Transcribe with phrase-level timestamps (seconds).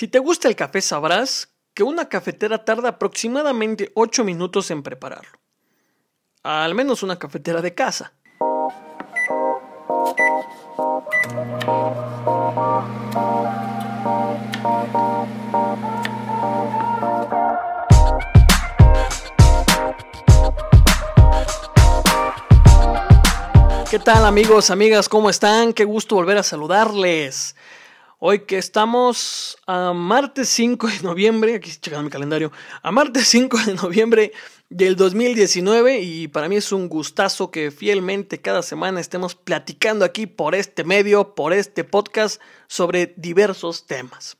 [0.00, 5.38] Si te gusta el café sabrás que una cafetera tarda aproximadamente 8 minutos en prepararlo.
[6.42, 8.14] Al menos una cafetera de casa.
[23.90, 25.10] ¿Qué tal amigos, amigas?
[25.10, 25.74] ¿Cómo están?
[25.74, 27.54] Qué gusto volver a saludarles.
[28.22, 32.52] Hoy que estamos a martes 5 de noviembre, aquí checando mi calendario,
[32.82, 34.32] a martes 5 de noviembre
[34.68, 40.26] del 2019 y para mí es un gustazo que fielmente cada semana estemos platicando aquí
[40.26, 44.36] por este medio, por este podcast sobre diversos temas.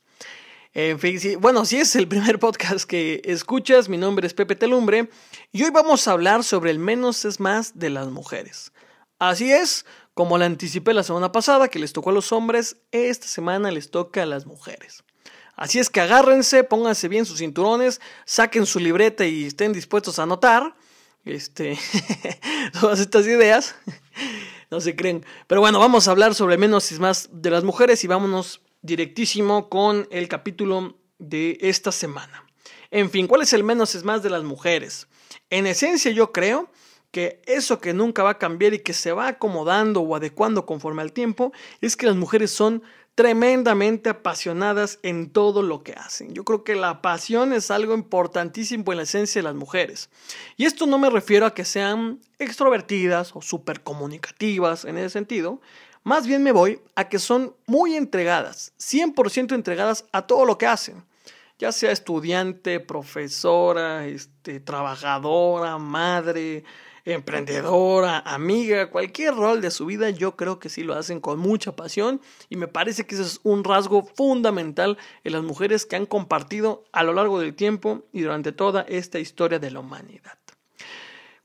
[0.75, 5.09] En fin, bueno, si es el primer podcast que escuchas, mi nombre es Pepe Telumbre
[5.51, 8.73] y hoy vamos a hablar sobre el menos es más de las mujeres.
[9.17, 9.85] Así es,
[10.21, 13.89] como la anticipé la semana pasada, que les tocó a los hombres, esta semana les
[13.89, 15.03] toca a las mujeres.
[15.55, 20.23] Así es que agárrense, pónganse bien sus cinturones, saquen su libreta y estén dispuestos a
[20.23, 20.75] anotar
[21.25, 21.75] este,
[22.79, 23.73] todas estas ideas.
[24.69, 25.25] no se creen.
[25.47, 29.69] Pero bueno, vamos a hablar sobre menos y más de las mujeres y vámonos directísimo
[29.69, 32.45] con el capítulo de esta semana.
[32.91, 35.07] En fin, ¿cuál es el menos es más de las mujeres?
[35.49, 36.69] En esencia yo creo
[37.11, 41.01] que eso que nunca va a cambiar y que se va acomodando o adecuando conforme
[41.01, 42.81] al tiempo es que las mujeres son
[43.15, 46.33] tremendamente apasionadas en todo lo que hacen.
[46.33, 50.09] Yo creo que la pasión es algo importantísimo en la esencia de las mujeres.
[50.55, 55.61] Y esto no me refiero a que sean extrovertidas o súper comunicativas en ese sentido.
[56.03, 60.65] Más bien me voy a que son muy entregadas, 100% entregadas a todo lo que
[60.65, 61.03] hacen.
[61.59, 66.63] Ya sea estudiante, profesora, este, trabajadora, madre,
[67.05, 71.75] emprendedora, amiga, cualquier rol de su vida, yo creo que sí lo hacen con mucha
[71.75, 76.05] pasión y me parece que ese es un rasgo fundamental en las mujeres que han
[76.05, 80.37] compartido a lo largo del tiempo y durante toda esta historia de la humanidad.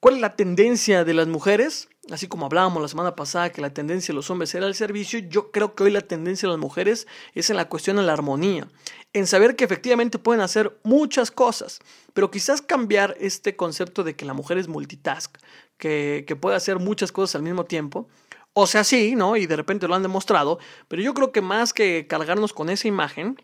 [0.00, 1.88] ¿Cuál es la tendencia de las mujeres?
[2.12, 5.18] Así como hablábamos la semana pasada que la tendencia de los hombres era el servicio,
[5.18, 8.12] yo creo que hoy la tendencia de las mujeres es en la cuestión de la
[8.12, 8.68] armonía,
[9.16, 11.80] en saber que efectivamente pueden hacer muchas cosas,
[12.12, 15.34] pero quizás cambiar este concepto de que la mujer es multitask,
[15.78, 18.08] que, que puede hacer muchas cosas al mismo tiempo,
[18.52, 19.36] o sea, sí, ¿no?
[19.36, 22.88] Y de repente lo han demostrado, pero yo creo que más que cargarnos con esa
[22.88, 23.36] imagen,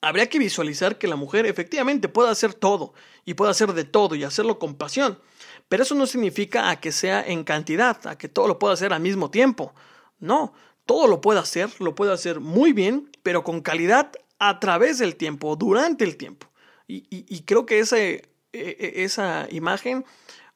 [0.00, 2.92] habría que visualizar que la mujer efectivamente puede hacer todo,
[3.24, 5.20] y puede hacer de todo, y hacerlo con pasión.
[5.68, 8.92] Pero eso no significa a que sea en cantidad, a que todo lo pueda hacer
[8.92, 9.74] al mismo tiempo.
[10.18, 10.54] No,
[10.86, 15.16] todo lo puede hacer, lo puede hacer muy bien, pero con calidad a través del
[15.16, 16.46] tiempo, durante el tiempo.
[16.86, 20.06] Y, creo que ese, e, e, esa imagen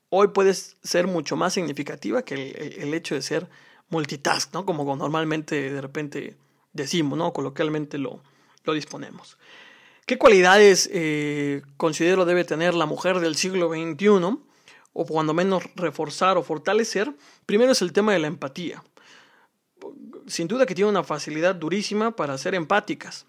[0.09, 3.49] hoy puede ser mucho más significativa que el, hecho de ser
[3.91, 4.65] multitask, ¿no?
[4.65, 6.37] Como normalmente de repente
[6.73, 7.35] decimos, ¿no?
[7.35, 8.23] Coloquialmente lo,
[8.65, 9.37] lo disponemos.
[10.07, 14.39] ¿Qué cualidades eh, considero debe tener la mujer del siglo XXI?
[14.93, 17.13] o cuando menos reforzar o fortalecer,
[17.47, 18.85] primero es el tema de la empatía.
[20.27, 23.27] Sin duda que tiene una facilidad durísima para ser empáticas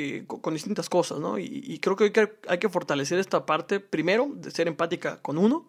[0.00, 1.38] eh, con, distintas cosas, ¿no?
[1.38, 5.38] Y, creo que hay, que hay, que fortalecer esta parte, primero, de ser empática con
[5.38, 5.68] uno,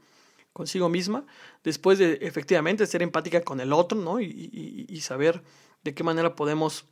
[0.53, 1.25] consigo misma,
[1.64, 4.19] después de efectivamente ser empática con el otro, ¿no?
[4.19, 5.44] Y, y saber
[5.84, 6.86] de qué manera podemos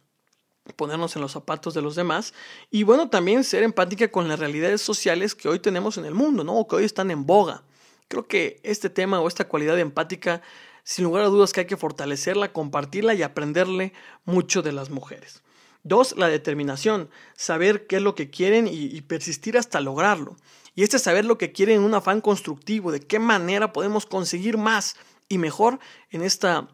[0.75, 2.33] ponernos en los zapatos de los demás
[2.69, 6.43] y bueno, también ser empática con las realidades sociales que hoy tenemos en el mundo,
[6.43, 6.55] ¿no?
[6.57, 7.63] O que hoy están en boga.
[8.07, 10.41] Creo que este tema o esta cualidad empática,
[10.83, 13.93] sin lugar a dudas que hay que fortalecerla, compartirla y aprenderle
[14.25, 15.43] mucho de las mujeres.
[15.83, 20.35] Dos, la determinación, saber qué es lo que quieren y, persistir hasta lograrlo.
[20.75, 24.57] Y este saber lo que quieren en un afán constructivo, de qué manera podemos conseguir
[24.57, 24.95] más
[25.27, 25.79] y mejor
[26.09, 26.67] en esta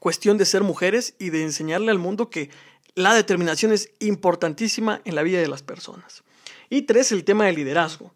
[0.00, 2.50] cuestión de ser mujeres y de enseñarle al mundo que
[2.94, 6.24] la determinación es importantísima en la vida de las personas.
[6.68, 8.12] Y tres, el tema del liderazgo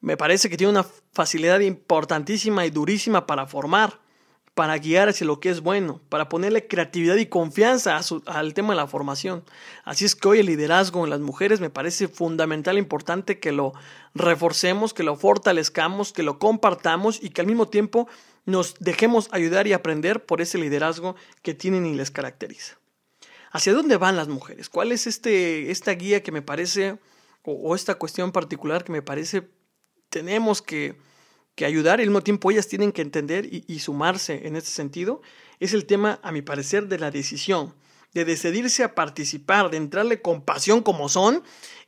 [0.00, 4.00] me parece que tiene una facilidad importantísima y durísima para formar,
[4.56, 8.76] para guiar hacia lo que es bueno, para ponerle creatividad y confianza al tema de
[8.76, 9.44] la formación.
[9.84, 13.52] Así es que hoy el liderazgo en las mujeres me parece fundamental, e importante que
[13.52, 13.74] lo
[14.14, 18.08] reforcemos, que lo fortalezcamos, que lo compartamos y que al mismo tiempo
[18.46, 22.78] nos dejemos ayudar y aprender por ese liderazgo que tienen y les caracteriza.
[23.52, 24.70] ¿Hacia dónde van las mujeres?
[24.70, 26.98] ¿Cuál es este, esta guía que me parece,
[27.42, 29.50] o esta cuestión particular que me parece
[30.08, 30.96] tenemos que,
[31.64, 35.22] ayudar y al mismo tiempo ellas tienen que entender y, sumarse en este sentido,
[35.58, 37.74] es el tema, a mi parecer, de la decisión,
[38.12, 41.42] de decidirse a participar, de entrarle con pasión como son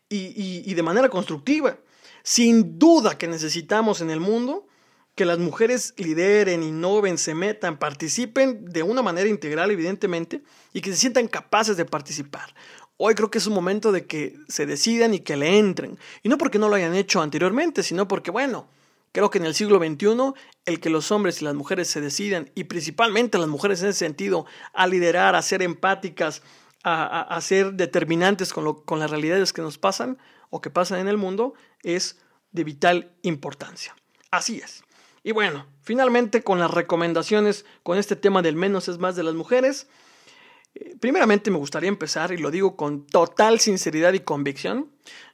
[0.08, 1.78] y, de manera constructiva.
[2.22, 4.66] Sin duda que necesitamos en el mundo
[5.14, 10.42] que las mujeres lideren, innoven, se metan, participen de una manera integral, evidentemente,
[10.72, 12.54] y que se sientan capaces de participar.
[12.96, 15.98] Hoy creo que es un momento de que se decidan y que le entren.
[16.22, 18.68] Y no porque no lo hayan hecho anteriormente, sino porque, bueno,
[19.12, 20.32] creo que en el siglo XXI
[20.64, 23.98] el que los hombres y las mujeres se decidan, y principalmente las mujeres en ese
[23.98, 26.42] sentido, a liderar, a ser empáticas,
[26.84, 30.18] a, ser determinantes con, con las realidades que nos pasan
[30.48, 32.18] o que pasan en el mundo, es
[32.52, 33.94] de vital importancia.
[34.30, 34.84] Así es.
[35.22, 39.34] Y bueno, finalmente con las recomendaciones, con este tema del menos es más de las
[39.34, 39.88] mujeres,
[41.00, 44.90] Primeramente me gustaría empezar, y lo digo con total sinceridad y convicción,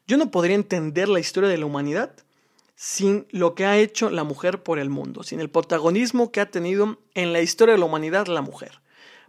[0.06, 2.16] yo no podría entender la historia de la humanidad
[2.74, 6.50] sin lo que ha hecho la mujer por el mundo, sin el protagonismo que ha
[6.50, 8.80] tenido en la historia de la humanidad la mujer.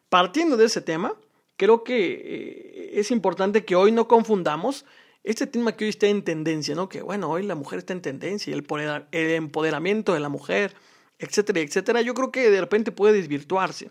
[0.10, 1.14] Partiendo de ese tema,
[1.58, 4.86] creo que eh, es importante que hoy no confundamos
[5.24, 6.88] este tema que hoy está en tendencia, ¿no?
[6.88, 8.66] Que bueno, hoy la mujer está en tendencia el,
[9.12, 10.76] el empoderamiento de la mujer,
[11.18, 13.90] etcétera, etcétera, yo creo que de repente puede desvirtuarse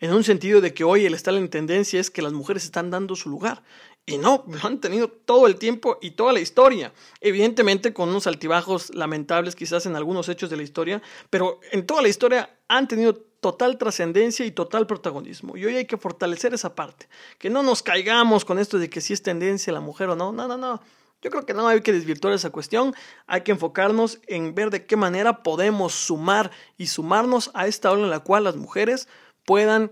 [0.00, 2.90] en un sentido de que hoy el estar en tendencia es que las mujeres están
[2.90, 3.62] dando su lugar.
[4.08, 6.92] Y no, lo han tenido todo el tiempo y toda la historia.
[7.20, 12.02] Evidentemente con unos altibajos lamentables quizás en algunos hechos de la historia, pero en toda
[12.02, 15.56] la historia han tenido total trascendencia y total protagonismo.
[15.56, 17.08] Y hoy hay que fortalecer esa parte.
[17.38, 20.32] Que no nos caigamos con esto de que si es tendencia la mujer o no.
[20.32, 20.80] No, no, no.
[21.20, 22.94] Yo creo que no hay que desvirtuar esa cuestión,
[23.26, 28.04] hay que enfocarnos en ver de qué manera podemos sumar y sumarnos a esta ola
[28.04, 29.08] en la cual las mujeres
[29.44, 29.90] puedan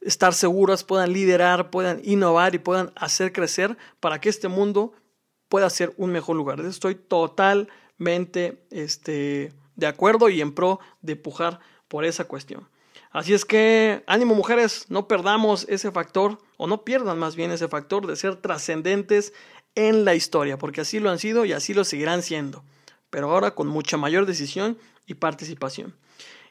[0.00, 4.92] estar seguras, puedan liderar, puedan innovar y puedan hacer crecer para que este mundo
[5.48, 6.60] pueda ser un mejor lugar.
[6.60, 12.68] Estoy totalmente este, de acuerdo y en pro de pujar por esa cuestión.
[13.10, 17.68] Así es que ánimo mujeres, no perdamos ese factor o no pierdan más bien ese
[17.68, 19.32] factor de ser trascendentes
[19.74, 22.64] en la historia, porque así lo han sido y así lo seguirán siendo,
[23.10, 25.94] pero ahora con mucha mayor decisión y participación.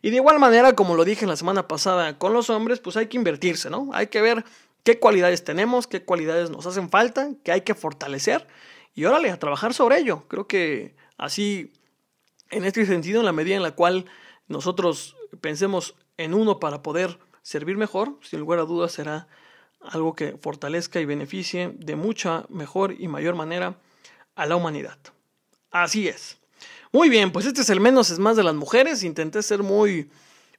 [0.02, 3.08] Y de igual manera, como lo dije la semana pasada con los hombres, pues hay
[3.08, 3.90] que invertirse, ¿no?
[3.94, 4.46] Hay que ver
[4.84, 8.48] qué cualidades tenemos, qué cualidades nos hacen falta, qué hay que fortalecer
[8.94, 10.24] y órale, a trabajar sobre ello.
[10.28, 11.72] Creo que así,
[12.50, 14.06] en este sentido, en la medida en la cual
[14.48, 19.28] nosotros pensemos en uno para poder servir mejor, sin lugar a dudas será
[19.82, 23.78] algo que fortalezca y beneficie de mucha mejor y mayor manera
[24.36, 24.98] a la humanidad.
[25.70, 26.38] Así es.
[26.92, 29.04] Muy bien, pues este es el menos es más de las mujeres.
[29.04, 30.10] Intenté ser muy,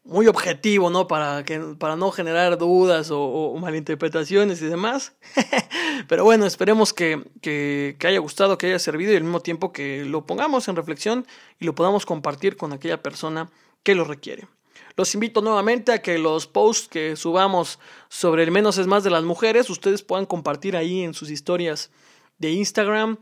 [0.05, 1.07] muy objetivo, ¿no?
[1.07, 5.13] Para, que, para no generar dudas o, malinterpretaciones y demás.
[6.09, 9.73] Pero bueno, esperemos que, que, que, haya gustado, que haya servido y al mismo tiempo
[9.73, 11.27] que lo pongamos en reflexión
[11.61, 13.51] y lo podamos compartir con aquella persona
[13.83, 14.47] que lo requiere.
[14.97, 17.79] Los invito nuevamente a que los posts que subamos
[18.09, 21.91] sobre el menos es más de las mujeres, ustedes puedan compartir ahí en sus historias
[22.39, 23.19] de Instagram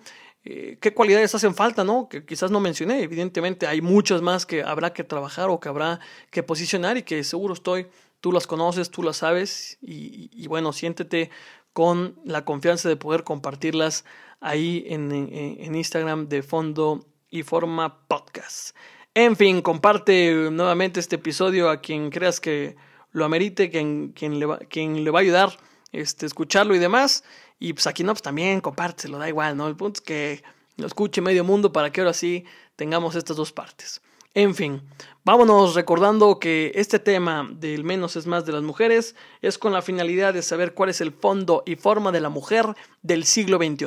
[0.48, 2.08] eh, qué cualidades hacen falta, ¿no?
[2.08, 3.02] Que quizás no mencioné.
[3.02, 5.98] Evidentemente hay muchas más que habrá que trabajar o que habrá
[6.30, 7.88] que posicionar y que seguro estoy,
[8.20, 11.30] tú las conoces, tú las sabes y, bueno, siéntete
[11.72, 14.04] con la confianza de poder compartirlas
[14.40, 18.76] ahí en, Instagram de fondo y forma podcast.
[19.14, 22.76] En fin, comparte nuevamente este episodio a quien creas que
[23.10, 25.58] lo amerite, quien, quien, le, va, quien le va a ayudar
[25.92, 27.24] este, escucharlo y demás.
[27.58, 29.68] Y pues aquí no, pues también compártelo, da igual, ¿no?
[29.68, 30.42] El punto es que
[30.76, 32.44] lo escuche medio mundo para que ahora sí
[32.76, 34.02] tengamos estas dos partes.
[34.34, 34.82] En fin,
[35.24, 39.80] vámonos recordando que este tema del menos es más de las mujeres es con la
[39.80, 43.86] finalidad de saber cuál es el fondo y forma de la mujer del siglo XXI.